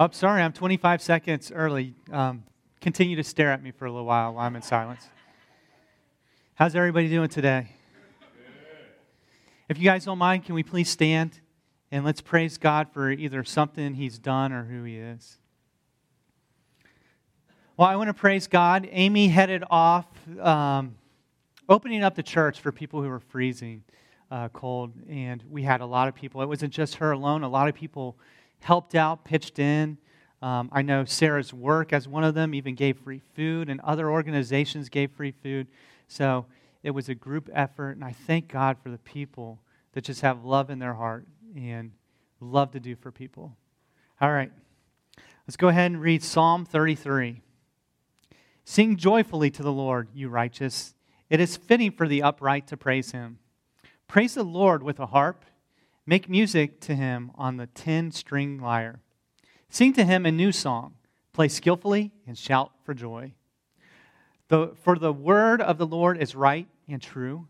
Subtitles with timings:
[0.00, 1.92] Oh, sorry, I'm 25 seconds early.
[2.12, 2.44] Um,
[2.80, 5.08] continue to stare at me for a little while while I'm in silence.
[6.54, 7.72] How's everybody doing today?
[9.68, 11.40] If you guys don't mind, can we please stand
[11.90, 15.38] and let's praise God for either something He's done or who He is?
[17.76, 18.88] Well, I want to praise God.
[18.92, 20.06] Amy headed off,
[20.38, 20.94] um,
[21.68, 23.82] opening up the church for people who were freezing
[24.30, 26.40] uh, cold, and we had a lot of people.
[26.40, 28.16] It wasn't just her alone, a lot of people
[28.60, 29.98] helped out, pitched in.
[30.40, 34.10] Um, I know Sarah's work as one of them even gave free food, and other
[34.10, 35.66] organizations gave free food.
[36.06, 36.46] So
[36.82, 39.60] it was a group effort, and I thank God for the people
[39.92, 41.26] that just have love in their heart
[41.56, 41.92] and
[42.40, 43.56] love to do for people.
[44.20, 44.52] All right,
[45.46, 47.42] let's go ahead and read Psalm 33.
[48.64, 50.94] Sing joyfully to the Lord, you righteous.
[51.30, 53.38] It is fitting for the upright to praise him.
[54.06, 55.44] Praise the Lord with a harp.
[56.08, 59.00] Make music to him on the ten string lyre.
[59.68, 60.94] Sing to him a new song.
[61.34, 63.34] Play skillfully and shout for joy.
[64.48, 67.46] The, for the word of the Lord is right and true.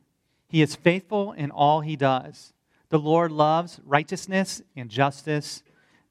[0.49, 2.53] He is faithful in all he does.
[2.89, 5.63] The Lord loves righteousness and justice.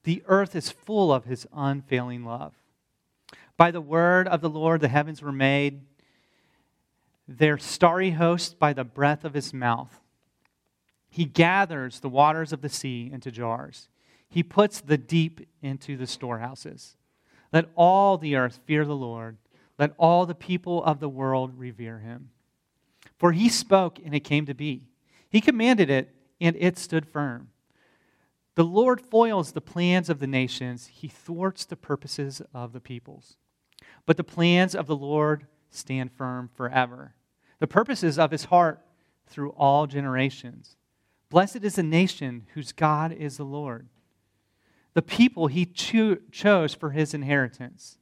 [0.04, 2.54] The earth is full of his unfailing love.
[3.58, 5.82] By the word of the Lord the heavens were made,
[7.28, 10.00] their starry host by the breath of his mouth.
[11.08, 13.88] He gathers the waters of the sea into jars.
[14.28, 16.96] He puts the deep into the storehouses.
[17.52, 19.38] Let all the earth fear the Lord.
[19.78, 22.30] Let all the people of the world revere him.
[23.16, 24.82] For he spoke, and it came to be.
[25.30, 27.48] He commanded it, and it stood firm.
[28.54, 33.36] The Lord foils the plans of the nations, he thwarts the purposes of the peoples.
[34.04, 37.14] But the plans of the Lord stand firm forever,
[37.60, 38.84] the purposes of his heart
[39.26, 40.76] through all generations.
[41.30, 43.88] Blessed is the nation whose God is the Lord,
[44.94, 47.98] the people he cho- chose for his inheritance.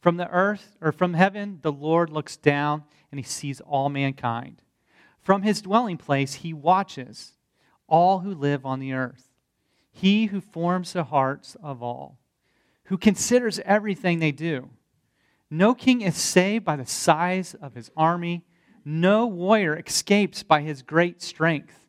[0.00, 4.62] From the earth or from heaven, the Lord looks down and he sees all mankind.
[5.20, 7.32] From his dwelling place, he watches
[7.88, 9.30] all who live on the earth.
[9.90, 12.18] He who forms the hearts of all,
[12.84, 14.70] who considers everything they do.
[15.50, 18.44] No king is saved by the size of his army,
[18.84, 21.87] no warrior escapes by his great strength.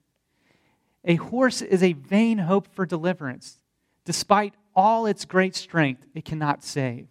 [1.05, 3.59] A horse is a vain hope for deliverance.
[4.05, 7.07] Despite all its great strength, it cannot save.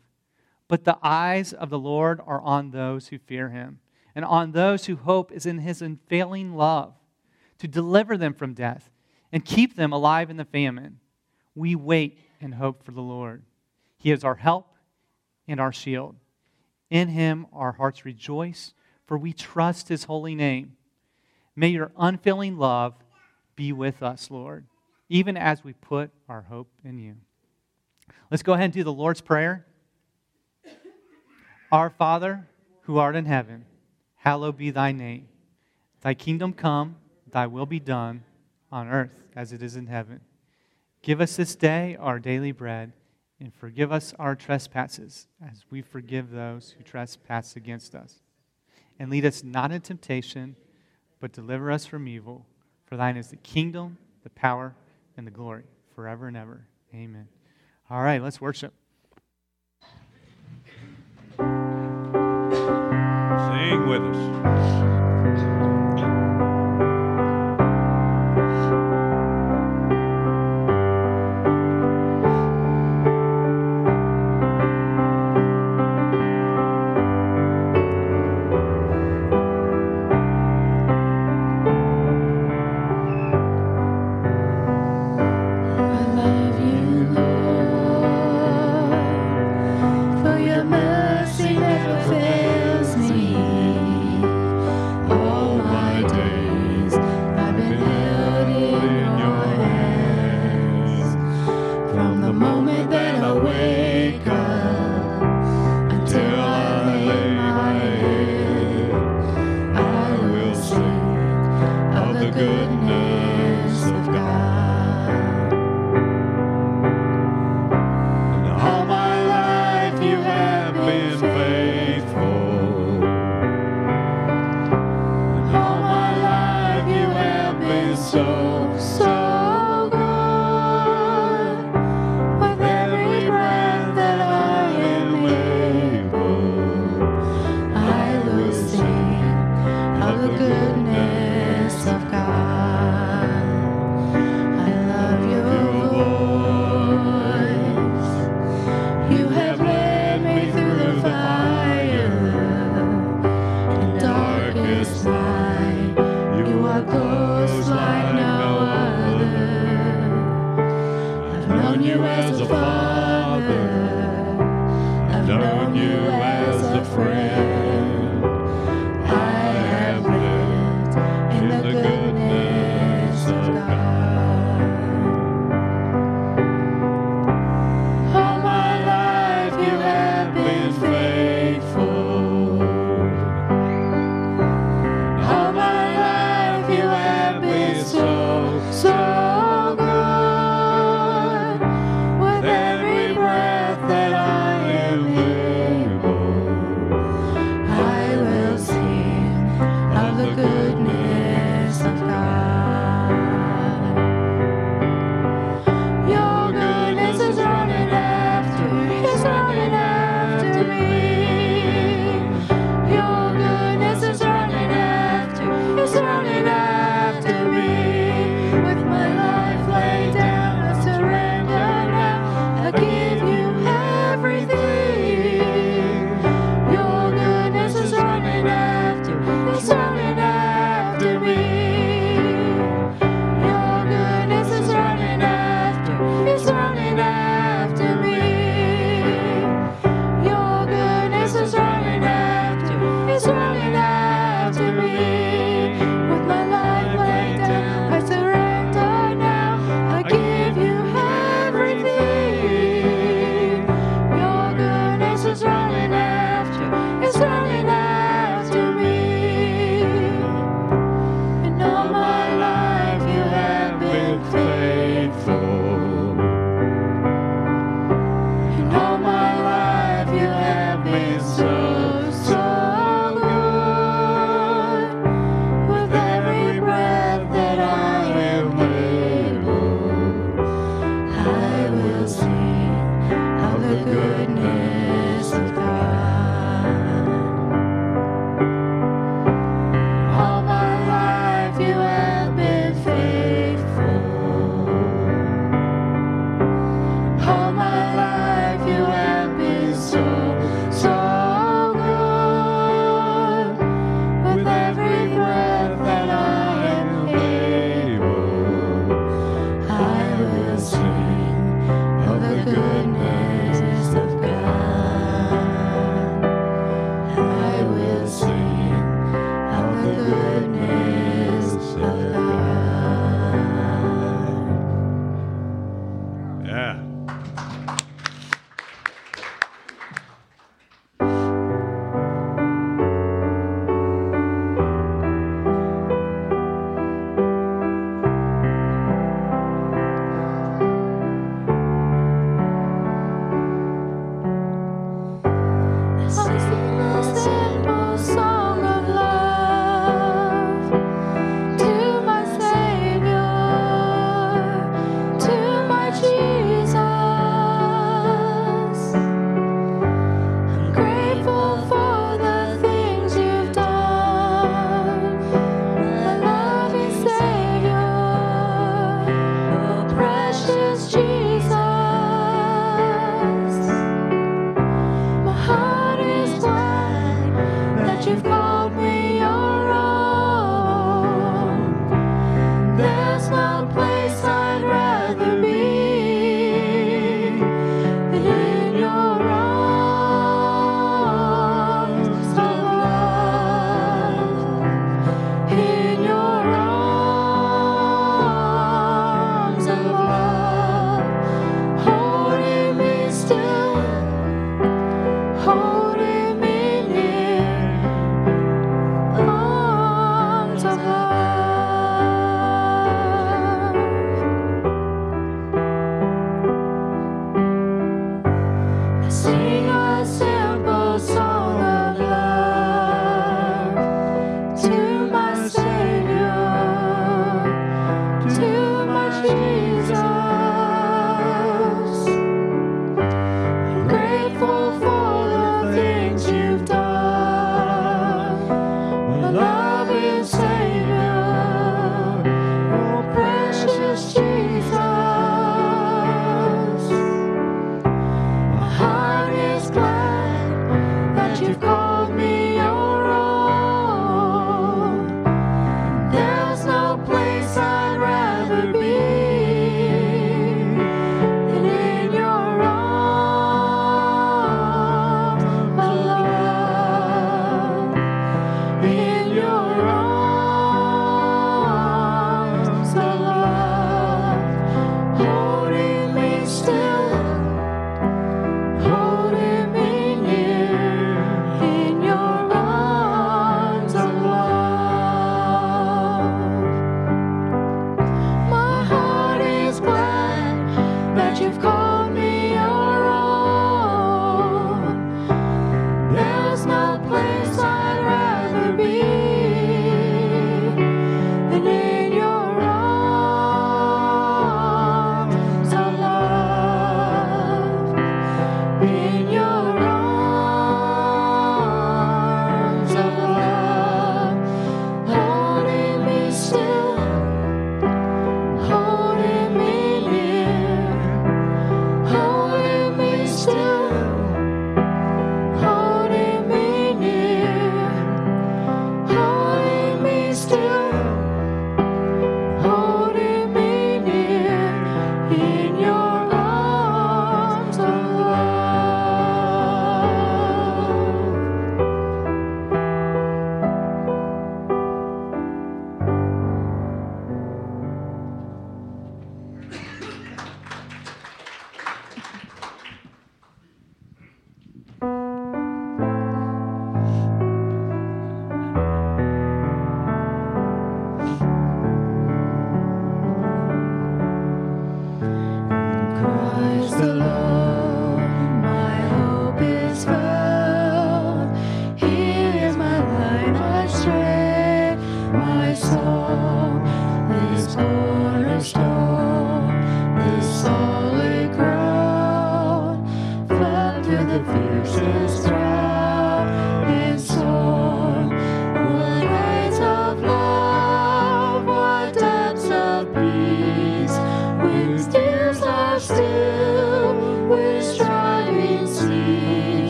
[0.69, 3.81] But the eyes of the Lord are on those who fear him,
[4.15, 6.95] and on those who hope is in his unfailing love,
[7.59, 8.91] to deliver them from death
[9.33, 11.01] and keep them alive in the famine.
[11.55, 13.43] We wait and hope for the Lord.
[13.97, 14.75] He is our help
[15.47, 16.17] and our shield.
[16.91, 18.75] In him our hearts rejoice,
[19.07, 20.77] for we trust his holy name.
[21.57, 22.95] May your unfailing love
[23.59, 24.67] be with us, Lord,
[25.09, 27.17] even as we put our hope in you.
[28.31, 29.67] Let's go ahead and do the Lord's Prayer.
[31.73, 32.47] Our Father,
[32.83, 33.65] who art in heaven,
[34.15, 35.27] hallowed be thy name.
[36.03, 36.99] Thy kingdom come,
[37.29, 38.23] thy will be done,
[38.71, 40.21] on earth as it is in heaven.
[41.03, 42.93] Give us this day our daily bread,
[43.41, 48.21] and forgive us our trespasses, as we forgive those who trespass against us.
[49.01, 50.55] And lead us not into temptation,
[51.19, 52.47] but deliver us from evil.
[52.89, 54.75] For thine is the kingdom, the power,
[55.19, 56.67] and the glory forever and ever.
[56.95, 57.29] Amen.
[57.91, 58.73] All right, let's worship.
[61.37, 61.47] Sing
[63.87, 64.48] with us.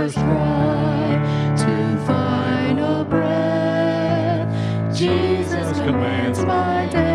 [0.00, 4.48] First cry to final breath,
[4.96, 7.09] Jesus commands my destiny.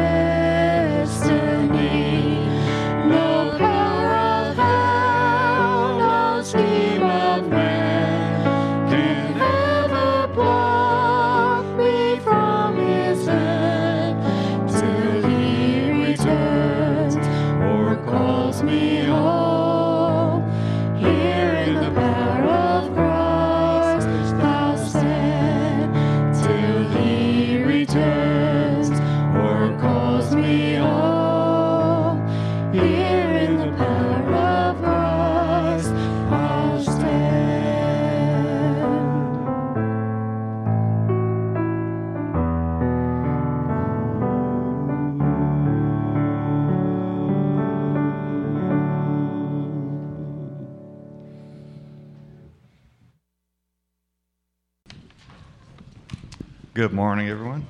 [56.95, 57.67] Morning, everyone.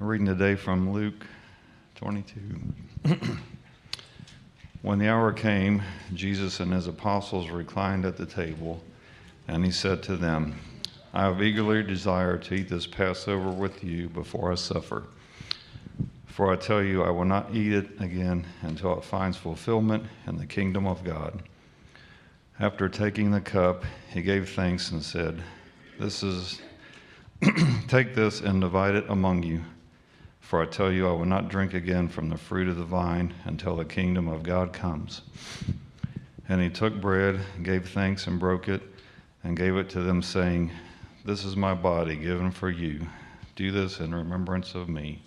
[0.00, 1.26] I'm reading today from Luke
[1.96, 2.40] 22.
[4.82, 5.82] when the hour came,
[6.14, 8.80] Jesus and his apostles reclined at the table,
[9.48, 10.54] and he said to them,
[11.12, 15.02] I have eagerly desired to eat this Passover with you before I suffer.
[16.26, 20.38] For I tell you, I will not eat it again until it finds fulfillment in
[20.38, 21.42] the kingdom of God.
[22.60, 23.82] After taking the cup,
[24.12, 25.42] he gave thanks and said,
[25.98, 26.62] This is
[27.88, 29.64] Take this and divide it among you.
[30.40, 33.34] For I tell you, I will not drink again from the fruit of the vine
[33.44, 35.22] until the kingdom of God comes.
[36.48, 38.82] And he took bread, gave thanks, and broke it,
[39.42, 40.70] and gave it to them, saying,
[41.24, 43.06] This is my body given for you.
[43.56, 45.22] Do this in remembrance of me.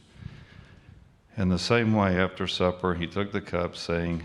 [1.38, 4.24] In the same way, after supper, he took the cup, saying,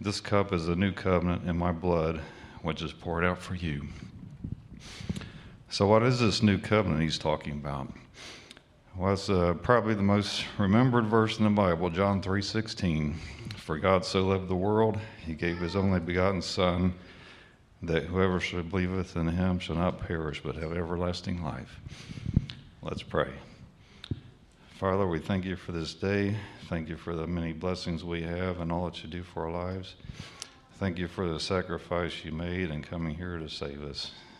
[0.00, 2.20] This cup is the new covenant in my blood,
[2.62, 3.88] which is poured out for you.
[5.70, 7.92] So, what is this new covenant he's talking about?
[8.96, 13.14] Well, it's uh, probably the most remembered verse in the Bible, John 3:16.
[13.56, 16.94] For God so loved the world, he gave his only begotten Son,
[17.82, 21.80] that whoever should believeth in him shall not perish, but have everlasting life.
[22.80, 23.28] Let's pray.
[24.78, 26.34] Father, we thank you for this day.
[26.70, 29.52] Thank you for the many blessings we have and all that you do for our
[29.52, 29.96] lives.
[30.76, 34.12] Thank you for the sacrifice you made in coming here to save us.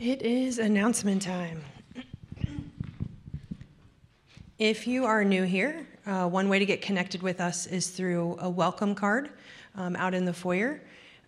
[0.00, 1.62] It is announcement time.
[4.58, 8.38] If you are new here, uh, one way to get connected with us is through
[8.40, 9.28] a welcome card
[9.74, 10.80] um, out in the foyer,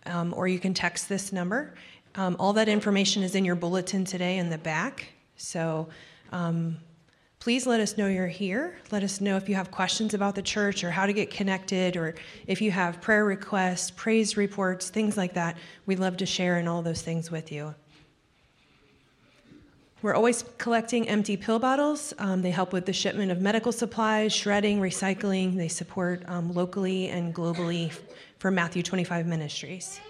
[0.07, 1.75] um, or you can text this number.
[2.15, 5.05] Um, all that information is in your bulletin today in the back.
[5.37, 5.87] So
[6.31, 6.77] um,
[7.37, 8.79] please let us know you're here.
[8.89, 11.95] Let us know if you have questions about the church or how to get connected,
[11.95, 12.15] or
[12.47, 15.57] if you have prayer requests, praise reports, things like that.
[15.85, 17.75] We'd love to share in all those things with you.
[20.03, 22.13] We're always collecting empty pill bottles.
[22.19, 25.55] Um, they help with the shipment of medical supplies, shredding, recycling.
[25.55, 27.89] They support um, locally and globally
[28.37, 30.01] for Matthew 25 Ministries.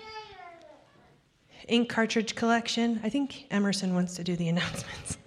[1.67, 3.01] Ink cartridge collection.
[3.03, 5.19] I think Emerson wants to do the announcements.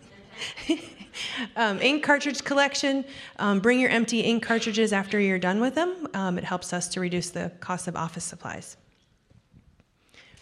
[1.54, 3.04] um, ink cartridge collection.
[3.38, 6.08] Um, bring your empty ink cartridges after you're done with them.
[6.12, 8.76] Um, it helps us to reduce the cost of office supplies.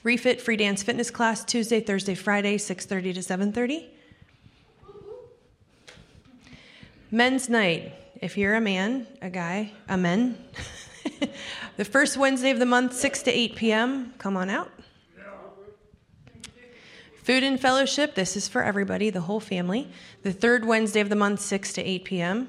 [0.02, 3.90] Refit free dance fitness class Tuesday, Thursday, Friday, 6:30 to 7:30.
[7.14, 7.92] Men's night.
[8.20, 10.37] If you're a man, a guy, a men,
[11.77, 14.14] the first Wednesday of the month, 6 to 8 p.m.
[14.18, 14.68] Come on out.
[17.22, 18.16] Food and fellowship.
[18.16, 19.87] This is for everybody, the whole family.
[20.24, 22.48] The third Wednesday of the month, 6 to 8 p.m.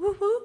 [0.00, 0.40] Woohoo!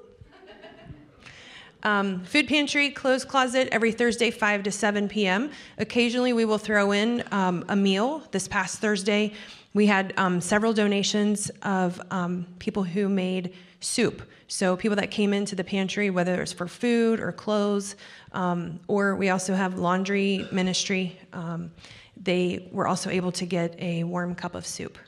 [1.82, 5.50] Um, food pantry, clothes closet every Thursday, 5 to 7 p.m.
[5.78, 8.22] Occasionally, we will throw in um, a meal.
[8.30, 9.32] This past Thursday,
[9.72, 14.22] we had um, several donations of um, people who made soup.
[14.48, 17.94] So, people that came into the pantry, whether it's for food or clothes,
[18.32, 21.70] um, or we also have laundry ministry, um,
[22.16, 24.98] they were also able to get a warm cup of soup.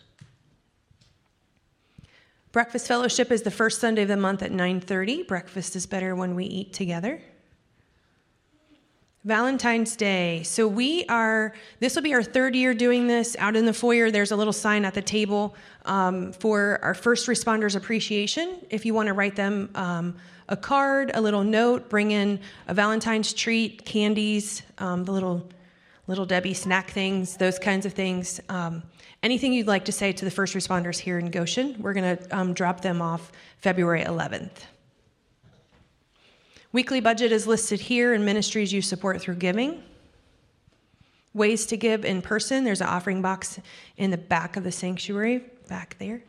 [2.53, 5.27] Breakfast fellowship is the first Sunday of the month at 9:30.
[5.27, 7.21] Breakfast is better when we eat together.
[9.25, 10.43] Valentine's Day.
[10.43, 13.37] So we are, this will be our third year doing this.
[13.39, 15.55] Out in the foyer, there's a little sign at the table
[15.85, 18.57] um, for our first responders appreciation.
[18.69, 20.17] If you want to write them um,
[20.49, 25.49] a card, a little note, bring in a Valentine's treat, candies, um, the little,
[26.09, 28.41] little Debbie snack things, those kinds of things.
[28.49, 28.83] Um,
[29.23, 32.37] anything you'd like to say to the first responders here in Goshen, we're going to
[32.37, 33.31] um, drop them off
[33.61, 34.51] February 11th.
[36.73, 39.83] Weekly budget is listed here in ministries you support through giving.
[41.35, 43.61] Ways to give in person there's an offering box
[43.99, 46.23] in the back of the sanctuary, back there.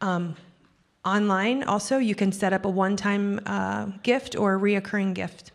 [0.00, 0.34] Um,
[1.04, 5.52] online, also, you can set up a one time uh, gift or a reoccurring gift.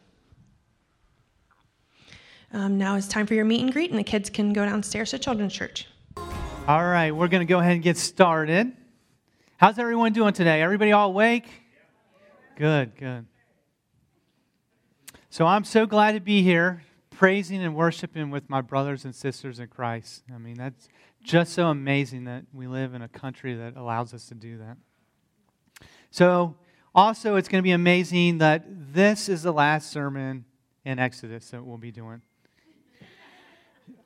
[2.54, 5.12] Um, now it's time for your meet and greet, and the kids can go downstairs
[5.12, 5.88] to Children's Church.
[6.68, 8.72] All right, we're going to go ahead and get started.
[9.58, 10.62] How's everyone doing today?
[10.62, 11.46] Everybody all awake?
[12.56, 13.26] Good, good.
[15.30, 19.60] So I'm so glad to be here praising and worshiping with my brothers and sisters
[19.60, 20.24] in Christ.
[20.34, 20.88] I mean, that's
[21.22, 24.78] just so amazing that we live in a country that allows us to do that.
[26.12, 26.56] So,
[26.96, 30.46] also, it's going to be amazing that this is the last sermon
[30.86, 32.22] in Exodus that we'll be doing.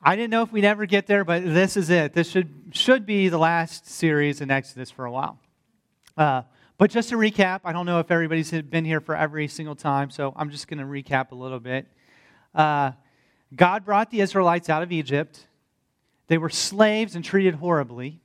[0.02, 2.12] I didn't know if we'd ever get there, but this is it.
[2.12, 5.38] This should, should be the last series in Exodus for a while.
[6.16, 6.42] Uh,
[6.82, 10.10] but just to recap, I don't know if everybody's been here for every single time,
[10.10, 11.86] so I'm just going to recap a little bit.
[12.52, 12.90] Uh,
[13.54, 15.46] God brought the Israelites out of Egypt.
[16.26, 18.20] They were slaves and treated horribly.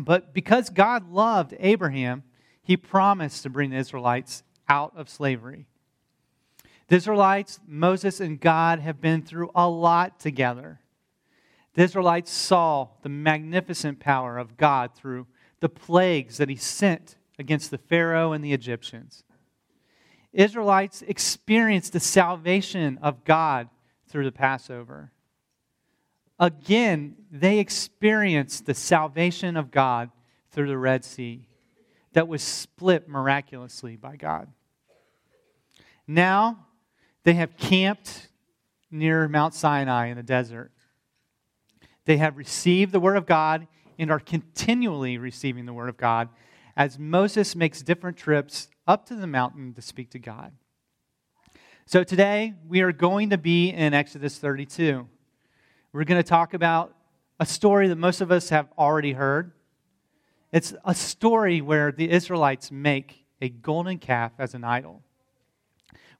[0.00, 2.22] But because God loved Abraham,
[2.62, 5.66] he promised to bring the Israelites out of slavery.
[6.86, 10.78] The Israelites, Moses, and God have been through a lot together.
[11.74, 15.26] The Israelites saw the magnificent power of God through
[15.58, 19.24] the plagues that he sent against the Pharaoh and the Egyptians.
[20.32, 23.68] Israelites experienced the salvation of God
[24.08, 25.12] through the Passover.
[26.38, 30.10] Again, they experienced the salvation of God
[30.52, 31.48] through the Red Sea
[32.12, 34.48] that was split miraculously by God.
[36.06, 36.66] Now,
[37.24, 38.28] they have camped
[38.90, 40.72] near Mount Sinai in the desert.
[42.06, 43.66] They have received the Word of God
[43.98, 46.28] and are continually receiving the Word of God
[46.78, 50.52] as Moses makes different trips up to the mountain to speak to God.
[51.86, 55.08] So today we are going to be in Exodus 32.
[55.92, 56.94] We're going to talk about
[57.40, 59.50] a story that most of us have already heard.
[60.52, 65.02] It's a story where the Israelites make a golden calf as an idol.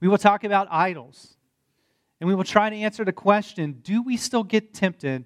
[0.00, 1.36] We will talk about idols,
[2.20, 5.24] and we will try to answer the question do we still get tempted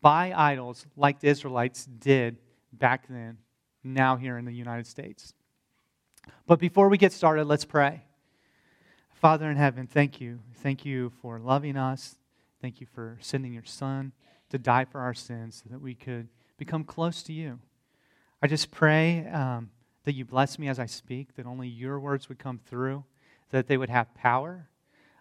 [0.00, 2.38] by idols like the Israelites did
[2.72, 3.38] back then?
[3.84, 5.34] Now here in the United States.
[6.46, 8.02] But before we get started, let's pray.
[9.14, 10.40] Father in heaven, thank you.
[10.56, 12.16] Thank you for loving us.
[12.60, 14.12] Thank you for sending your son
[14.50, 17.58] to die for our sins so that we could become close to you.
[18.42, 19.70] I just pray um,
[20.04, 23.04] that you bless me as I speak, that only your words would come through,
[23.50, 24.68] that they would have power.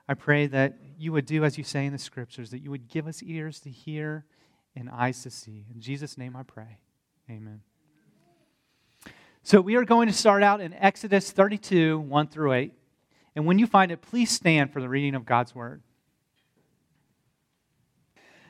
[0.08, 2.88] I pray that you would do as you say in the scriptures, that you would
[2.88, 4.26] give us ears to hear
[4.76, 5.66] and eyes to see.
[5.74, 6.80] In Jesus' name I pray.
[7.30, 7.62] Amen.
[9.44, 12.74] So we are going to start out in Exodus 32, 1 through 8.
[13.36, 15.82] And when you find it, please stand for the reading of God's word.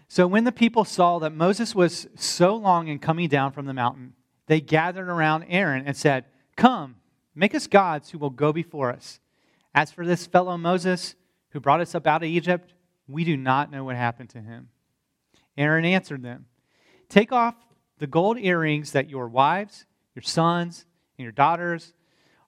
[0.10, 3.74] So when the people saw that Moses was so long in coming down from the
[3.74, 4.14] mountain,
[4.48, 6.26] they gathered around Aaron and said,
[6.58, 6.98] Come,
[7.34, 9.22] make us gods who will go before us.
[9.74, 11.16] As for this fellow Moses
[11.52, 12.74] who brought us up out of Egypt,
[13.08, 14.68] we do not know what happened to him.
[15.58, 16.48] Aaron answered them,
[17.08, 17.56] Take off
[18.00, 20.86] the gold earrings that your wives, your sons,
[21.18, 21.94] and your daughters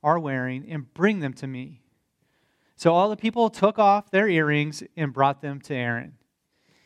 [0.02, 1.82] are wearing and bring them to me.
[2.76, 6.14] So all the people took off their earrings and brought them to Aaron.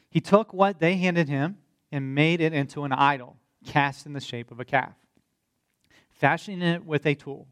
[0.10, 1.58] He took what they handed him
[1.92, 4.94] and made it into an idol cast in the shape of a calf,
[6.10, 7.48] fashioning it with a tool.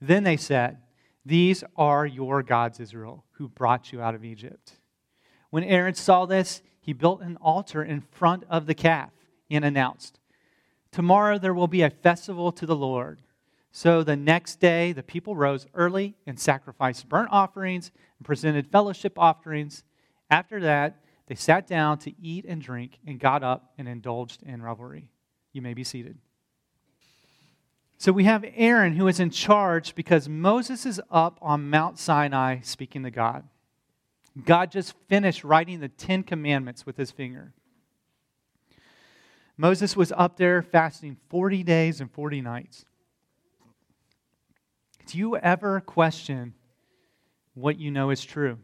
[0.00, 0.78] Then they said,
[1.24, 4.72] These are your gods, Israel, who brought you out of Egypt.
[5.50, 9.10] When Aaron saw this, he built an altar in front of the calf
[9.50, 10.19] and announced,
[10.92, 13.20] Tomorrow there will be a festival to the Lord.
[13.72, 19.12] So the next day, the people rose early and sacrificed burnt offerings and presented fellowship
[19.16, 19.84] offerings.
[20.28, 24.60] After that, they sat down to eat and drink and got up and indulged in
[24.62, 25.08] revelry.
[25.52, 26.18] You may be seated.
[27.98, 32.60] So we have Aaron who is in charge because Moses is up on Mount Sinai
[32.62, 33.44] speaking to God.
[34.44, 37.52] God just finished writing the Ten Commandments with his finger.
[39.60, 42.86] Moses was up there fasting 40 days and 40 nights.
[45.04, 46.54] Do you ever question
[47.52, 48.56] what you know is true?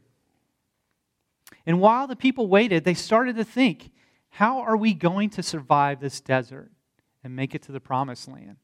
[1.67, 3.91] And while the people waited, they started to think,
[4.31, 6.71] how are we going to survive this desert
[7.23, 8.57] and make it to the promised land?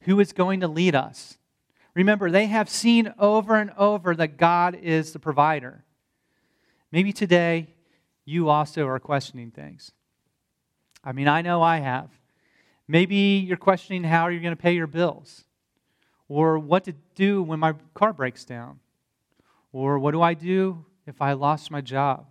[0.00, 1.38] Who is going to lead us?
[1.94, 5.84] Remember, they have seen over and over that God is the provider.
[6.90, 7.68] Maybe today
[8.24, 9.92] you also are questioning things.
[11.02, 12.10] I mean, I know I have.
[12.86, 15.44] Maybe you're questioning how you're going to pay your bills,
[16.28, 18.80] or what to do when my car breaks down,
[19.72, 22.26] or what do I do if I lost my job,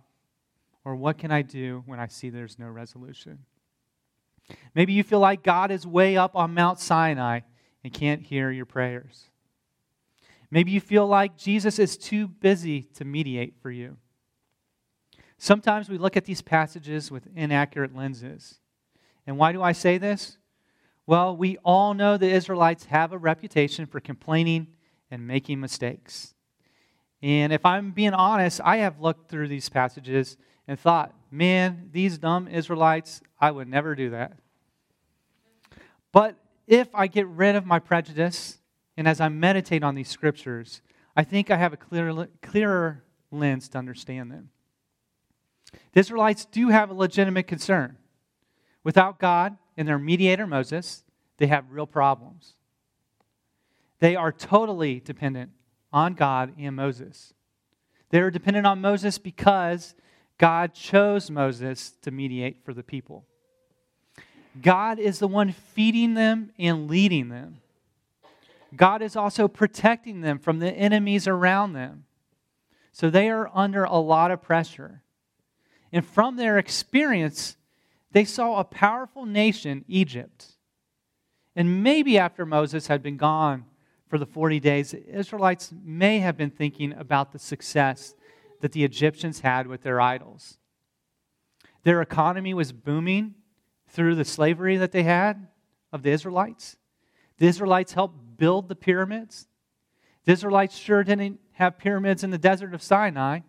[0.84, 3.40] or what can I do when I see there's no resolution.
[4.74, 7.40] Maybe you feel like God is way up on Mount Sinai
[7.82, 9.28] and can't hear your prayers.
[10.50, 13.96] Maybe you feel like Jesus is too busy to mediate for you.
[15.38, 18.59] Sometimes we look at these passages with inaccurate lenses.
[19.30, 20.38] And why do I say this?
[21.06, 24.66] Well, we all know the Israelites have a reputation for complaining
[25.08, 26.34] and making mistakes.
[27.22, 32.18] And if I'm being honest, I have looked through these passages and thought, man, these
[32.18, 34.32] dumb Israelites, I would never do that.
[36.10, 36.34] But
[36.66, 38.58] if I get rid of my prejudice
[38.96, 40.82] and as I meditate on these scriptures,
[41.14, 44.50] I think I have a clear, clearer lens to understand them.
[45.92, 47.96] The Israelites do have a legitimate concern.
[48.84, 51.04] Without God and their mediator Moses,
[51.36, 52.54] they have real problems.
[53.98, 55.50] They are totally dependent
[55.92, 57.34] on God and Moses.
[58.10, 59.94] They are dependent on Moses because
[60.38, 63.26] God chose Moses to mediate for the people.
[64.60, 67.58] God is the one feeding them and leading them.
[68.74, 72.04] God is also protecting them from the enemies around them.
[72.92, 75.02] So they are under a lot of pressure.
[75.92, 77.56] And from their experience,
[78.12, 80.56] they saw a powerful nation, Egypt.
[81.54, 83.64] And maybe after Moses had been gone
[84.08, 88.14] for the 40 days, the Israelites may have been thinking about the success
[88.60, 90.58] that the Egyptians had with their idols.
[91.82, 93.34] Their economy was booming
[93.88, 95.46] through the slavery that they had
[95.92, 96.76] of the Israelites.
[97.38, 99.48] The Israelites helped build the pyramids.
[100.24, 103.40] The Israelites sure didn't have pyramids in the desert of Sinai.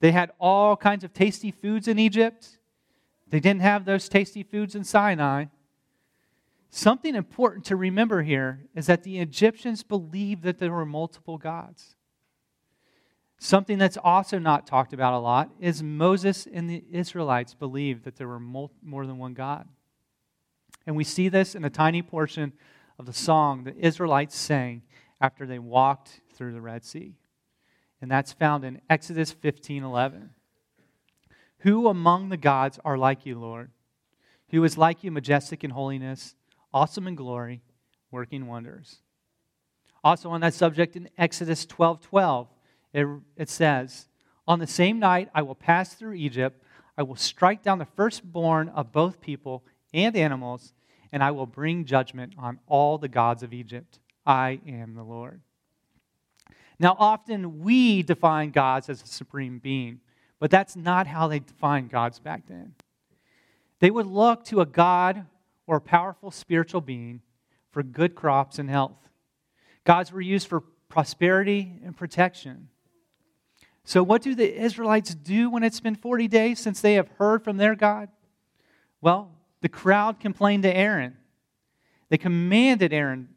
[0.00, 2.58] They had all kinds of tasty foods in Egypt.
[3.30, 5.46] They didn't have those tasty foods in Sinai.
[6.68, 11.96] Something important to remember here is that the Egyptians believed that there were multiple gods.
[13.38, 18.16] Something that's also not talked about a lot is Moses and the Israelites believed that
[18.16, 19.66] there were more than one God.
[20.86, 22.52] And we see this in a tiny portion
[22.98, 24.82] of the song the Israelites sang
[25.20, 27.16] after they walked through the Red Sea.
[28.02, 30.30] And that's found in Exodus 15 11.
[31.60, 33.70] Who among the gods are like you, Lord?
[34.50, 36.34] Who is like you, majestic in holiness,
[36.72, 37.62] awesome in glory,
[38.10, 38.98] working wonders?
[40.02, 42.48] Also, on that subject, in Exodus 12 12,
[42.92, 44.08] it, it says,
[44.48, 46.62] On the same night I will pass through Egypt,
[46.96, 50.72] I will strike down the firstborn of both people and animals,
[51.12, 54.00] and I will bring judgment on all the gods of Egypt.
[54.26, 55.40] I am the Lord.
[56.78, 60.00] Now, often we define gods as a supreme being,
[60.40, 62.74] but that's not how they defined gods back then.
[63.78, 65.26] They would look to a God
[65.66, 67.20] or a powerful spiritual being
[67.70, 68.96] for good crops and health.
[69.84, 72.68] Gods were used for prosperity and protection.
[73.84, 77.44] So, what do the Israelites do when it's been 40 days since they have heard
[77.44, 78.08] from their God?
[79.00, 81.16] Well, the crowd complained to Aaron.
[82.08, 83.28] They commanded Aaron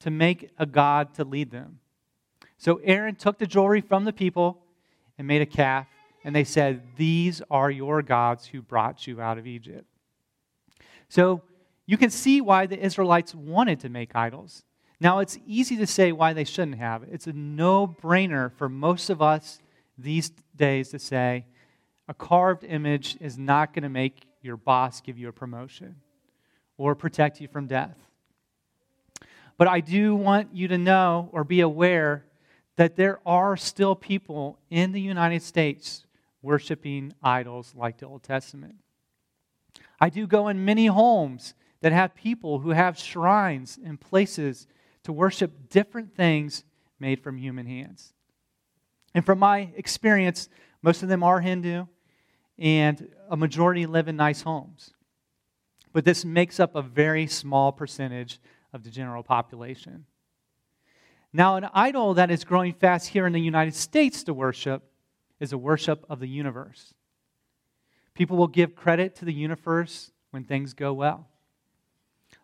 [0.00, 1.80] to make a God to lead them.
[2.58, 4.62] So Aaron took the jewelry from the people
[5.16, 5.86] and made a calf,
[6.24, 9.86] and they said, These are your gods who brought you out of Egypt.
[11.08, 11.42] So
[11.86, 14.64] you can see why the Israelites wanted to make idols.
[15.00, 17.04] Now, it's easy to say why they shouldn't have.
[17.04, 19.60] It's a no brainer for most of us
[19.96, 21.46] these days to say
[22.08, 25.96] a carved image is not going to make your boss give you a promotion
[26.76, 27.96] or protect you from death.
[29.56, 32.24] But I do want you to know or be aware
[32.76, 36.06] that there are still people in the United States
[36.42, 38.76] worshiping idols like the Old Testament.
[40.00, 44.66] I do go in many homes that have people who have shrines and places
[45.04, 46.64] to worship different things
[47.00, 48.12] made from human hands.
[49.14, 50.48] And from my experience,
[50.82, 51.86] most of them are Hindu,
[52.58, 54.92] and a majority live in nice homes.
[55.92, 58.40] But this makes up a very small percentage
[58.72, 60.04] of the general population.
[61.32, 64.87] Now, an idol that is growing fast here in the United States to worship
[65.40, 66.94] is a worship of the universe.
[68.14, 71.28] People will give credit to the universe when things go well.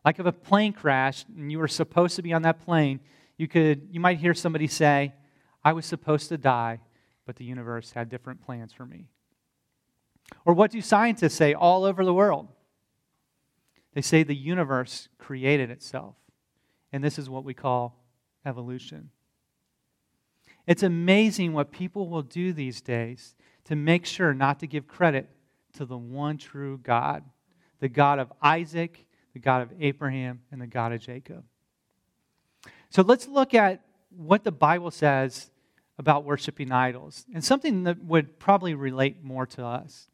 [0.05, 3.01] Like if a plane crashed and you were supposed to be on that plane,
[3.37, 5.13] you, could, you might hear somebody say,
[5.65, 6.81] I was supposed to die,
[7.27, 9.09] but the universe had different plans for me.
[10.45, 12.49] Or what do scientists say all over the world?
[13.95, 16.17] They say the universe created itself.
[16.93, 18.05] And this is what we call
[18.45, 19.11] evolution.
[20.67, 25.29] It's amazing what people will do these days to make sure not to give credit
[25.75, 27.25] to the one true God,
[27.81, 31.45] the God of Isaac, the God of Abraham, and the God of Jacob.
[32.91, 33.83] So let's look at
[34.17, 35.51] what the Bible says
[35.99, 40.09] about worshiping idols and something that would probably relate more to us.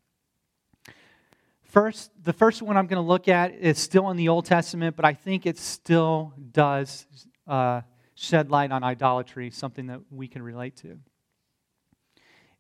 [1.63, 4.97] First, the first one I'm going to look at is still in the Old Testament,
[4.97, 7.07] but I think it still does
[7.47, 7.83] uh,
[8.21, 10.99] shed light on idolatry, something that we can relate to.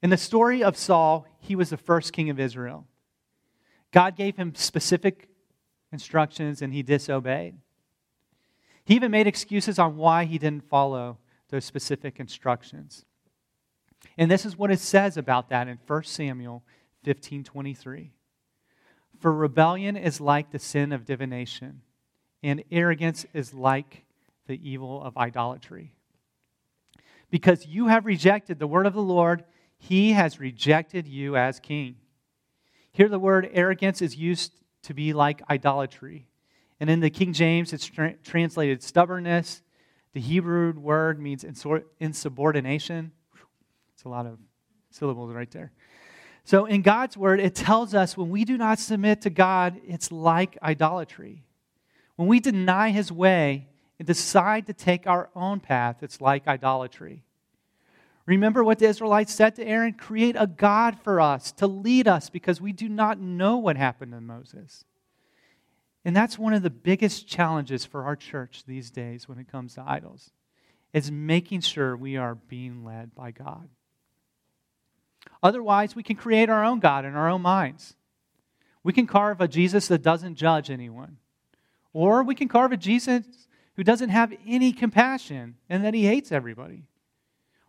[0.02, 2.86] In the story of Saul, he was the first king of Israel.
[3.92, 5.28] God gave him specific
[5.92, 7.58] instructions and he disobeyed.
[8.86, 11.18] He even made excuses on why he didn't follow
[11.50, 13.04] those specific instructions.
[14.16, 16.64] And this is what it says about that in 1 Samuel
[17.04, 18.12] 15:23.
[19.18, 21.82] For rebellion is like the sin of divination,
[22.42, 24.06] and arrogance is like
[24.50, 25.92] the evil of idolatry.
[27.30, 29.44] Because you have rejected the word of the Lord,
[29.78, 31.94] he has rejected you as king.
[32.90, 34.52] Here, the word arrogance is used
[34.82, 36.26] to be like idolatry.
[36.80, 39.62] And in the King James, it's tra- translated stubbornness.
[40.14, 41.44] The Hebrew word means
[42.00, 43.12] insubordination.
[43.94, 44.40] It's a lot of
[44.90, 45.70] syllables right there.
[46.42, 50.10] So, in God's word, it tells us when we do not submit to God, it's
[50.10, 51.44] like idolatry.
[52.16, 53.69] When we deny his way,
[54.00, 57.22] and decide to take our own path, it's like idolatry.
[58.24, 59.92] Remember what the Israelites said to Aaron?
[59.92, 64.12] Create a God for us to lead us because we do not know what happened
[64.12, 64.86] to Moses.
[66.02, 69.74] And that's one of the biggest challenges for our church these days when it comes
[69.74, 70.30] to idols,
[70.94, 73.68] is making sure we are being led by God.
[75.42, 77.96] Otherwise, we can create our own God in our own minds.
[78.82, 81.18] We can carve a Jesus that doesn't judge anyone.
[81.92, 83.26] Or we can carve a Jesus
[83.80, 86.84] who doesn't have any compassion and that he hates everybody.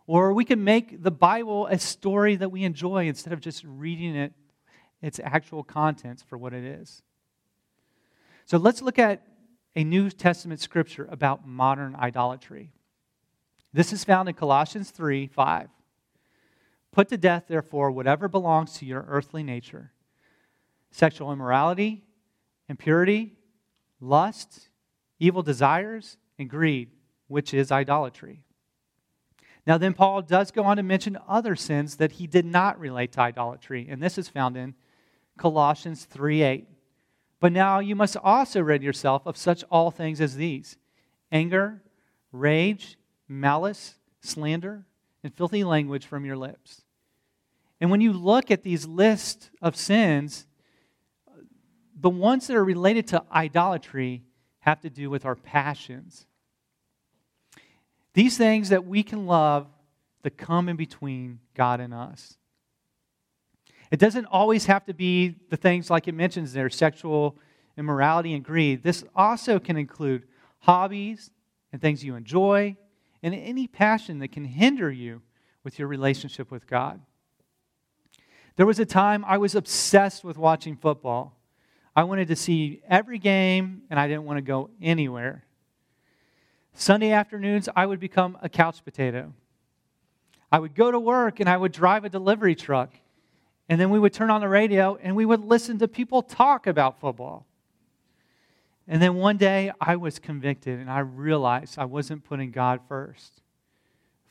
[0.06, 4.14] Or we can make the Bible a story that we enjoy instead of just reading
[4.14, 4.34] it,
[5.00, 7.00] its actual contents for what it is.
[8.44, 9.26] So let's look at
[9.74, 12.72] a New Testament scripture about modern idolatry.
[13.72, 15.70] This is found in Colossians 3 5.
[16.92, 19.92] Put to death, therefore, whatever belongs to your earthly nature
[20.90, 22.04] sexual immorality,
[22.68, 23.32] impurity,
[23.98, 24.68] lust,
[25.22, 26.90] evil desires, and greed,
[27.28, 28.42] which is idolatry.
[29.64, 33.12] Now, then, Paul does go on to mention other sins that he did not relate
[33.12, 34.74] to idolatry, and this is found in
[35.38, 36.68] Colossians 3 8.
[37.38, 40.76] But now you must also rid yourself of such all things as these
[41.30, 41.82] anger,
[42.32, 42.98] rage,
[43.28, 44.84] malice, slander,
[45.22, 46.82] and filthy language from your lips.
[47.80, 50.46] And when you look at these lists of sins,
[51.96, 54.24] the ones that are related to idolatry
[54.62, 56.26] have to do with our passions.
[58.14, 59.66] These things that we can love
[60.22, 62.36] that come in between God and us.
[63.90, 67.36] It doesn't always have to be the things like it mentions there sexual
[67.76, 68.82] immorality and greed.
[68.82, 70.26] This also can include
[70.60, 71.30] hobbies
[71.72, 72.76] and things you enjoy
[73.22, 75.22] and any passion that can hinder you
[75.64, 77.00] with your relationship with God.
[78.56, 81.36] There was a time I was obsessed with watching football.
[81.94, 85.44] I wanted to see every game and I didn't want to go anywhere.
[86.74, 89.34] Sunday afternoons, I would become a couch potato.
[90.50, 92.90] I would go to work and I would drive a delivery truck.
[93.68, 96.66] And then we would turn on the radio and we would listen to people talk
[96.66, 97.46] about football.
[98.88, 103.40] And then one day I was convicted and I realized I wasn't putting God first.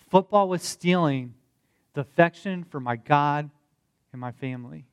[0.10, 1.34] Football was stealing
[1.94, 3.50] the affection for my God
[4.12, 4.86] and my family.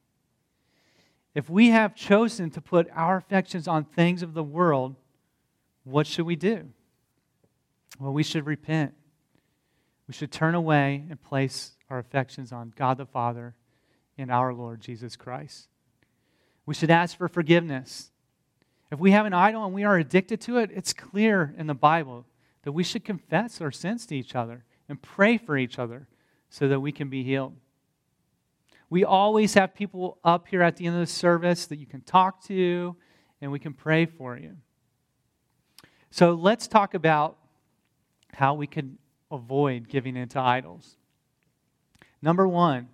[1.39, 4.97] If we have chosen to put our affections on things of the world,
[5.85, 6.71] what should we do?
[8.01, 8.93] Well, we should repent.
[10.09, 13.55] We should turn away and place our affections on God the Father
[14.19, 15.69] and our Lord Jesus Christ.
[16.67, 18.11] We should ask for forgiveness.
[18.91, 21.73] If we have an idol and we are addicted to it, it's clear in the
[21.73, 22.27] Bible
[22.65, 26.09] that we should confess our sins to each other and pray for each other
[26.51, 27.55] so that we can be healed.
[28.91, 32.01] We always have people up here at the end of the service that you can
[32.01, 32.97] talk to
[33.41, 34.57] and we can pray for you.
[36.11, 37.37] So let's talk about
[38.33, 38.99] how we can
[39.31, 40.97] avoid giving into idols.
[42.23, 42.89] Number one,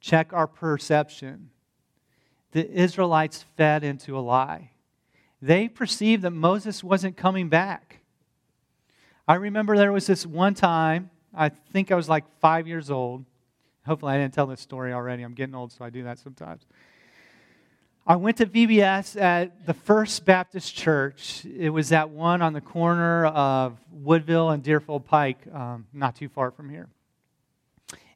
[0.00, 1.50] check our perception.
[2.52, 4.70] The Israelites fed into a lie.
[5.40, 7.98] They perceived that Moses wasn't coming back.
[9.26, 13.24] I remember there was this one time, I think I was like five years old.
[13.86, 15.22] Hopefully, I didn't tell this story already.
[15.22, 16.66] I'm getting old, so I do that sometimes.
[18.06, 21.44] I went to VBS at the First Baptist Church.
[21.44, 26.28] It was that one on the corner of Woodville and Deerfield Pike, um, not too
[26.28, 26.88] far from here.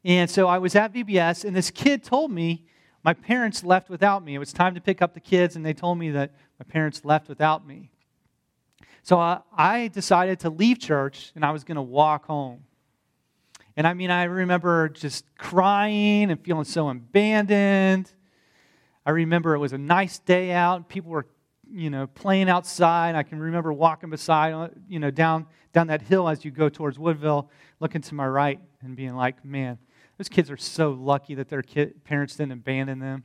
[0.05, 2.67] And so I was at VBS, and this kid told me
[3.05, 4.35] my parents left without me.
[4.35, 7.05] It was time to pick up the kids, and they told me that my parents
[7.05, 7.91] left without me.
[9.05, 12.66] So I, I decided to leave church, and I was going to walk home.
[13.77, 18.11] And I mean, I remember just crying and feeling so abandoned.
[19.05, 20.89] I remember it was a nice day out.
[20.89, 21.27] People were,
[21.70, 23.14] you know, playing outside.
[23.14, 26.70] I can remember walking beside, uh, you know, down, down that hill as you go
[26.70, 29.79] towards Woodville, looking to my right and being like, man,
[30.16, 33.24] those kids are so lucky that their kid, parents didn't abandon them.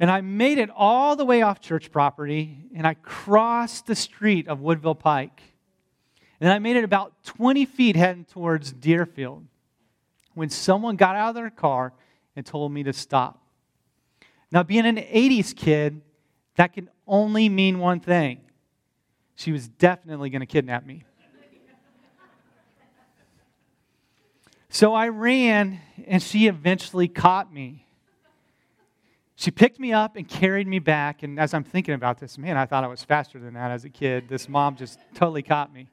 [0.00, 4.46] And I made it all the way off church property, and I crossed the street
[4.46, 5.42] of Woodville Pike.
[6.40, 9.44] And I made it about 20 feet heading towards Deerfield
[10.34, 11.92] when someone got out of their car
[12.36, 13.42] and told me to stop.
[14.50, 16.00] Now, being an 80s kid,
[16.56, 18.40] that can only mean one thing
[19.34, 21.04] she was definitely going to kidnap me.
[24.68, 27.86] so I ran, and she eventually caught me.
[29.36, 31.22] She picked me up and carried me back.
[31.22, 33.84] And as I'm thinking about this, man, I thought I was faster than that as
[33.84, 34.28] a kid.
[34.28, 35.88] This mom just totally caught me.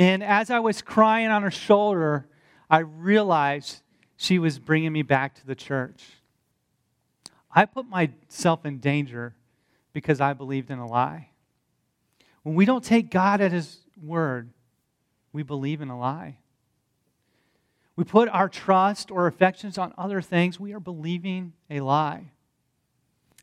[0.00, 2.26] And as I was crying on her shoulder,
[2.70, 3.82] I realized
[4.16, 6.02] she was bringing me back to the church.
[7.54, 9.34] I put myself in danger
[9.92, 11.28] because I believed in a lie.
[12.44, 14.48] When we don't take God at His word,
[15.34, 16.38] we believe in a lie.
[17.94, 22.30] We put our trust or affections on other things, we are believing a lie.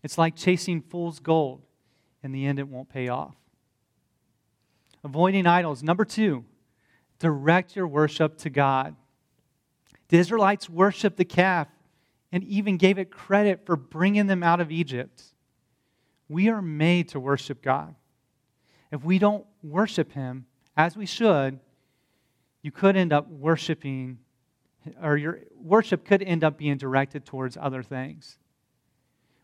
[0.02, 1.62] It's like chasing fool's gold.
[2.24, 3.36] In the end, it won't pay off.
[5.08, 5.82] Avoiding idols.
[5.84, 6.44] Number two,
[7.18, 8.94] direct your worship to God.
[10.10, 11.70] The Israelites worshiped the calf
[12.34, 15.24] and even gave it credit for bringing them out of Egypt.
[16.28, 17.96] We are made to worship God.
[18.92, 20.46] If we don't worship Him
[20.76, 21.62] as we should,
[22.62, 24.18] you could end up worshiping,
[25.02, 28.38] or your worship could end up being directed towards other things.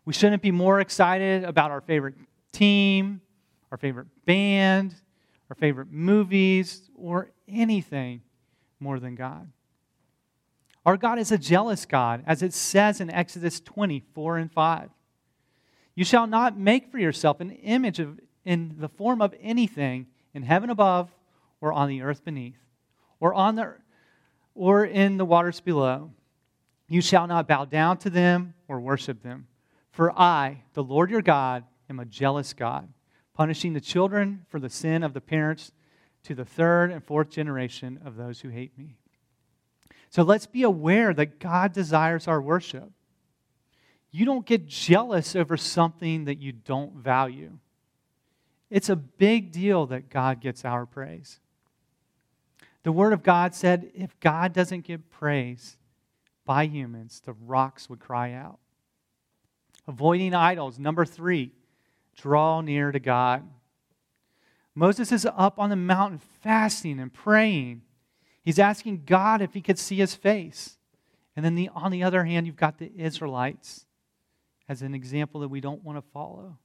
[0.04, 2.16] We shouldn't be more excited about our favorite
[2.52, 3.22] team,
[3.72, 4.96] our favorite band,
[5.54, 8.24] our favorite movies, or anything
[8.80, 9.52] more than God.
[10.84, 14.90] Our God is a jealous God, as it says in Exodus 24 and 5.
[15.94, 20.42] You shall not make for yourself an image of, in the form of anything in
[20.42, 21.12] heaven above,
[21.62, 22.58] or on the earth beneath,
[23.20, 23.76] or, on the,
[24.56, 26.10] or in the waters below.
[26.90, 29.46] You shall not bow down to them or worship them.
[29.92, 32.90] For I, the Lord your God, am a jealous God,
[33.34, 35.72] punishing the children for the sin of the parents
[36.24, 38.96] to the third and fourth generation of those who hate me
[40.10, 42.92] So let's be aware that God desires our worship.
[44.12, 47.58] You don't get jealous over something that you don't value.
[48.70, 51.40] It's a big deal that God gets our praise.
[52.84, 55.78] The Word of God said if God doesn't get praise
[56.46, 58.60] by humans, the rocks would cry out.
[59.88, 60.78] Avoiding idols.
[60.78, 61.52] Number three,
[62.16, 63.44] draw near to God.
[64.76, 67.82] Moses is up on the mountain fasting and praying.
[68.44, 70.78] He's asking God if he could see his face.
[71.36, 73.86] And then the, on the other hand, you've got the Israelites
[74.68, 76.58] as an example that we don't want to follow.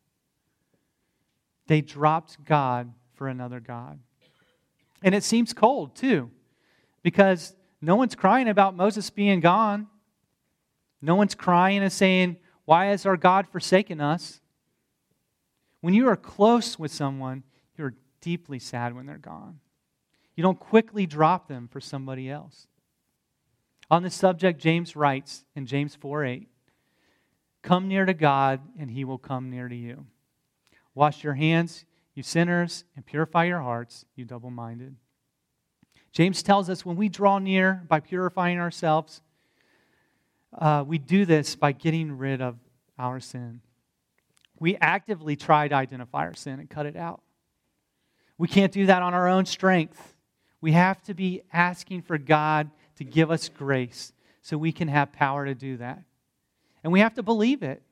[1.66, 3.98] They dropped God for another God.
[5.02, 6.30] And it seems cold, too,
[7.02, 9.86] because no one's crying about Moses being gone.
[11.00, 14.40] No one's crying and saying, Why has our God forsaken us?
[15.80, 17.44] When you are close with someone,
[17.76, 19.60] you're deeply sad when they're gone.
[20.34, 22.66] You don't quickly drop them for somebody else.
[23.90, 26.48] On this subject, James writes in James 4 8,
[27.62, 30.06] Come near to God, and he will come near to you.
[30.94, 34.96] Wash your hands, you sinners, and purify your hearts, you double minded.
[36.12, 39.22] James tells us when we draw near by purifying ourselves,
[40.56, 42.56] uh, we do this by getting rid of
[42.98, 43.60] our sin.
[44.60, 47.22] We actively try to identify our sin and cut it out.
[48.36, 50.14] We can't do that on our own strength.
[50.60, 55.12] We have to be asking for God to give us grace so we can have
[55.12, 56.02] power to do that.
[56.82, 57.82] And we have to believe it.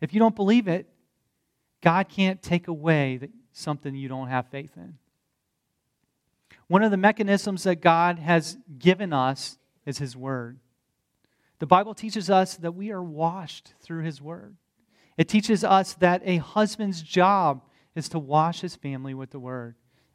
[0.00, 0.86] If you don't believe it,
[1.82, 3.20] God can't take away
[3.52, 4.98] something you don't have faith in.
[6.66, 10.58] One of the mechanisms that God has given us is His Word.
[11.58, 14.56] The Bible teaches us that we are washed through His Word.
[15.18, 17.62] It teaches us that a husband's job
[17.96, 19.74] is to wash his family with the Word,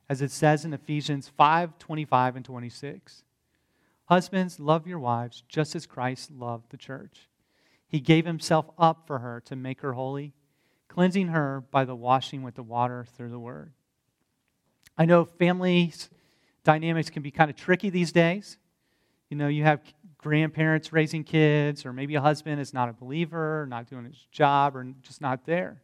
[0.09, 3.23] as it says in Ephesians 5 25 and 26.
[4.05, 7.29] Husbands, love your wives just as Christ loved the church.
[7.85, 10.33] He gave himself up for her to make her holy,
[10.87, 13.73] cleansing her by the washing with the water through the Word.
[14.97, 16.09] I know families
[16.63, 18.57] dynamics can be kind of tricky these days.
[19.29, 19.81] You know, you have
[20.23, 24.75] grandparents raising kids, or maybe a husband is not a believer, not doing his job,
[24.75, 25.81] or just not there.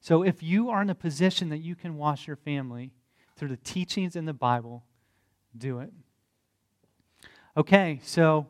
[0.00, 2.90] So if you are in a position that you can wash your family
[3.36, 4.84] through the teachings in the Bible,
[5.56, 5.92] do it.
[7.56, 8.46] Okay, so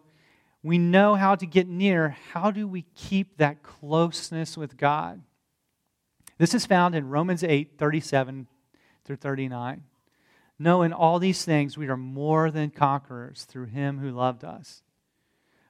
[0.63, 2.17] we know how to get near.
[2.33, 5.23] How do we keep that closeness with God?
[6.39, 8.49] This is found in Romans 8 37
[9.05, 9.83] through 39.
[10.59, 14.83] No, in all these things we are more than conquerors through him who loved us.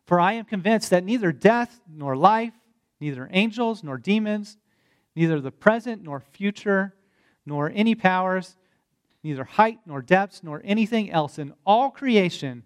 [0.07, 2.53] For I am convinced that neither death nor life,
[3.01, 4.57] neither angels nor demons,
[5.17, 6.95] neither the present nor future,
[7.47, 8.57] nor any powers,
[9.23, 12.63] neither height nor depths, nor anything else in all creation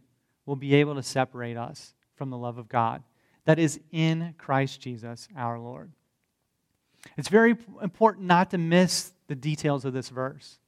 [0.47, 3.03] will be able to separate us from the love of God
[3.45, 5.93] that is in Christ Jesus our Lord.
[7.16, 10.59] It's very important not to miss the details of this verse.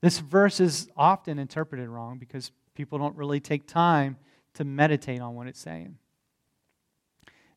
[0.00, 4.16] This verse is often interpreted wrong because people don't really take time
[4.54, 5.96] to meditate on what it's saying.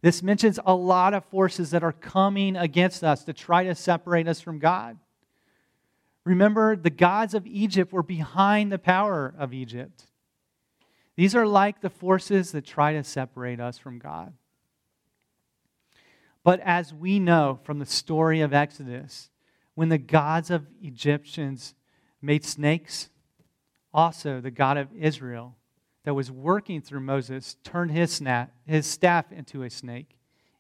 [0.02, 4.28] This mentions a lot of forces that are coming against us to try to separate
[4.28, 4.98] us from God.
[6.24, 10.06] Remember, the gods of Egypt were behind the power of Egypt.
[11.16, 14.34] These are like the forces that try to separate us from God.
[16.44, 19.30] But as we know from the story of Exodus,
[19.74, 21.74] when the gods of Egyptians
[22.26, 23.10] made snakes.
[23.94, 25.56] Also, the God of Israel
[26.06, 30.18] that was working through Moses turned his, snap, his staff into a snake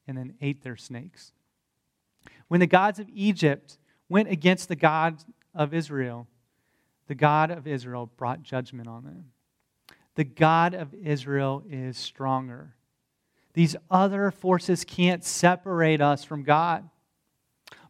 [0.07, 1.31] and then ate their snakes.
[2.47, 3.77] When the gods of Egypt
[4.09, 5.23] went against the God
[5.53, 6.27] of Israel,
[7.07, 9.25] the God of Israel brought judgment on them.
[10.15, 12.73] The God of Israel is stronger.
[13.53, 16.89] These other forces can't separate us from God.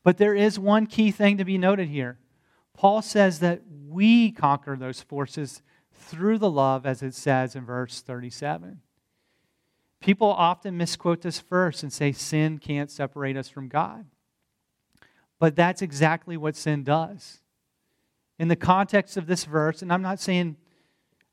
[0.04, 2.20] But there is one key thing to be noted here
[2.74, 5.62] Paul says that we conquer those forces
[5.98, 8.82] through the love, as it says in verse 37.
[10.00, 14.06] People often misquote this verse and say sin can't separate us from God.
[15.40, 17.42] But that's exactly what sin does.
[18.38, 20.58] In the context of this verse, and I'm not saying,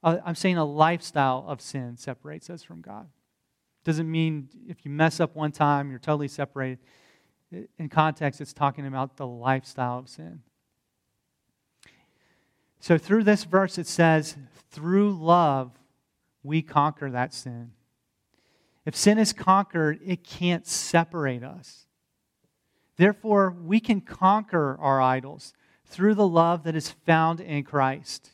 [0.02, 3.08] uh, I'm saying a lifestyle of sin separates us from God.
[3.84, 6.78] Doesn't mean if you mess up one time, you're totally separated.
[7.78, 10.40] In context, it's talking about the lifestyle of sin.
[12.83, 14.37] So, through this verse, it says,
[14.72, 15.70] through love,
[16.43, 17.70] we conquer that sin.
[18.85, 21.87] If sin is conquered, it can't separate us.
[22.97, 25.55] Therefore, we can conquer our idols
[25.87, 28.33] through the love that is found in Christ.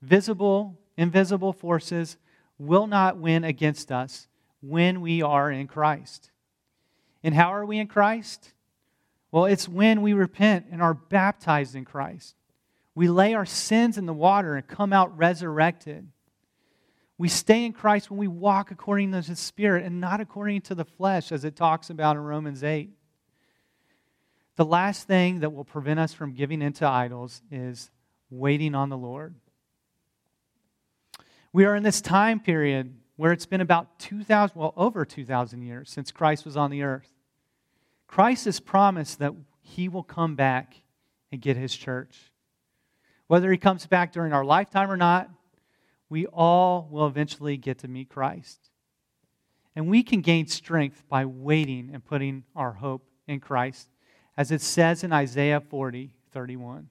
[0.00, 2.18] Visible, invisible forces
[2.60, 4.28] will not win against us
[4.60, 6.30] when we are in Christ.
[7.24, 8.52] And how are we in Christ?
[9.32, 12.35] Well, it's when we repent and are baptized in Christ.
[12.96, 16.08] We lay our sins in the water and come out resurrected.
[17.18, 20.74] We stay in Christ when we walk according to the Spirit and not according to
[20.74, 22.90] the flesh, as it talks about in Romans 8.
[24.56, 27.90] The last thing that will prevent us from giving into idols is
[28.30, 29.34] waiting on the Lord.
[31.52, 35.90] We are in this time period where it's been about 2,000, well, over 2,000 years
[35.90, 37.12] since Christ was on the earth.
[38.06, 40.80] Christ has promised that he will come back
[41.30, 42.32] and get his church.
[43.28, 45.30] Whether he comes back during our lifetime or not,
[46.08, 48.70] we all will eventually get to meet Christ.
[49.74, 53.88] And we can gain strength by waiting and putting our hope in Christ,
[54.36, 56.88] as it says in Isaiah 40 31.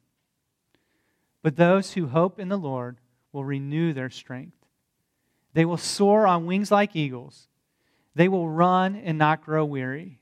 [1.44, 2.98] But those who hope in the Lord
[3.32, 4.58] will renew their strength.
[5.54, 7.48] They will soar on wings like eagles.
[8.16, 10.20] They will run and not grow weary.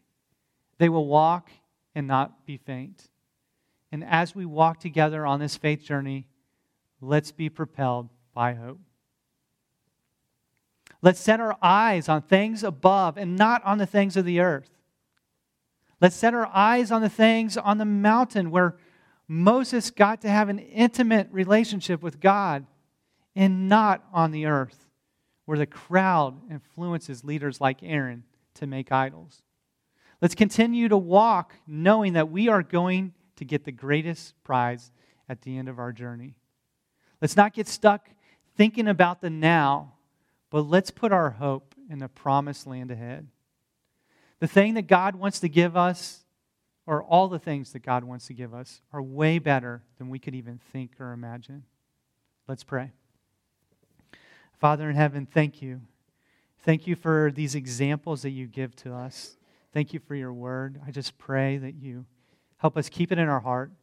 [0.77, 1.49] They will walk
[1.95, 3.07] and not be faint.
[3.93, 6.25] And as we walk together on this faith journey,
[6.99, 8.79] let's be propelled by hope.
[11.03, 14.71] Let's set our eyes on things above and not on the things of the earth.
[16.01, 18.77] Let's set our eyes on the things on the mountain where
[19.27, 22.65] Moses got to have an intimate relationship with God
[23.35, 24.87] and not on the earth
[25.45, 28.23] where the crowd influences leaders like Aaron
[28.55, 29.43] to make idols.
[30.19, 34.91] Let's continue to walk knowing that we are going to get the greatest prize
[35.29, 36.35] at the end of our journey.
[37.21, 38.09] Let's not get stuck
[38.55, 39.93] thinking about the now,
[40.49, 43.27] but let's put our hope in the promised land ahead.
[44.39, 46.25] The thing that God wants to give us,
[46.85, 50.19] or all the things that God wants to give us, are way better than we
[50.19, 51.63] could even think or imagine.
[52.47, 52.91] Let's pray.
[54.59, 55.81] Father in heaven, thank you.
[56.59, 59.37] Thank you for these examples that you give to us.
[59.73, 60.79] Thank you for your word.
[60.85, 62.05] I just pray that you
[62.63, 63.73] help us keep it in our heart.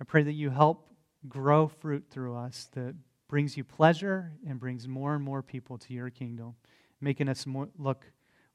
[0.00, 0.88] I pray that you help
[1.28, 2.94] grow fruit through us that
[3.26, 6.54] brings you pleasure and brings more and more people to your kingdom,
[7.00, 8.04] making us more, look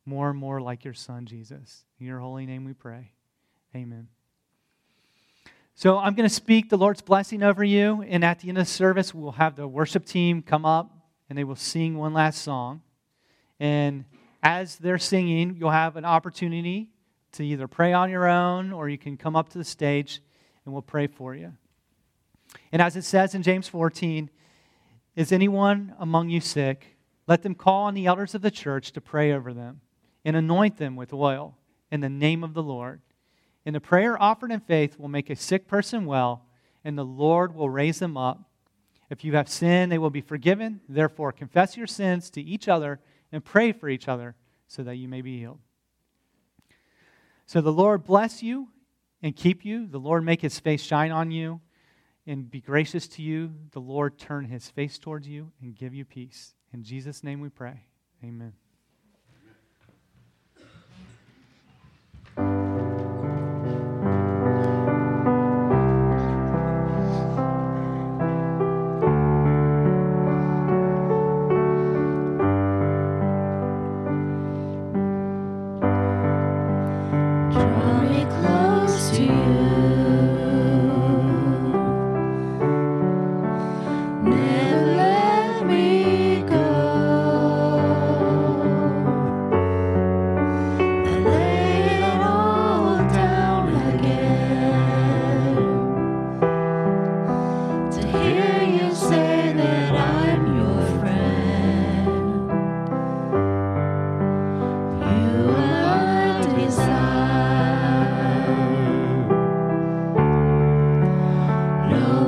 [0.05, 1.83] more and more like your son, Jesus.
[1.99, 3.11] In your holy name we pray.
[3.75, 4.07] Amen.
[5.75, 8.67] So I'm going to speak the Lord's blessing over you, and at the end of
[8.67, 10.95] the service, we'll have the worship team come up
[11.27, 12.83] and they will sing one last song.
[13.59, 14.05] And
[14.41, 16.90] as they're singing, you'll have an opportunity
[17.33, 20.21] to either pray on your own or you can come up to the stage
[20.65, 21.53] and we'll pray for you.
[22.71, 24.29] And as it says in James 14,
[25.15, 26.97] is anyone among you sick?
[27.27, 29.81] Let them call on the elders of the church to pray over them
[30.23, 31.57] and anoint them with oil
[31.91, 33.01] in the name of the Lord.
[33.65, 36.45] And the prayer offered in faith will make a sick person well,
[36.83, 38.41] and the Lord will raise them up.
[39.09, 40.81] If you have sinned, they will be forgiven.
[40.87, 42.99] Therefore, confess your sins to each other
[43.31, 44.35] and pray for each other
[44.67, 45.59] so that you may be healed.
[47.45, 48.69] So the Lord bless you
[49.21, 49.87] and keep you.
[49.87, 51.61] The Lord make his face shine on you
[52.25, 53.51] and be gracious to you.
[53.71, 56.53] The Lord turn his face towards you and give you peace.
[56.73, 57.85] In Jesus' name we pray.
[58.23, 58.53] Amen.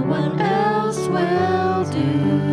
[0.02, 2.44] One else will do.